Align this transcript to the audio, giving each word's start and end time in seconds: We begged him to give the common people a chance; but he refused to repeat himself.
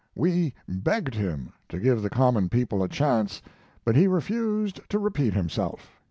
We 0.15 0.55
begged 0.67 1.13
him 1.13 1.53
to 1.69 1.77
give 1.79 2.01
the 2.01 2.09
common 2.09 2.49
people 2.49 2.81
a 2.81 2.89
chance; 2.89 3.39
but 3.85 3.95
he 3.95 4.07
refused 4.07 4.79
to 4.89 4.97
repeat 4.97 5.35
himself. 5.35 5.91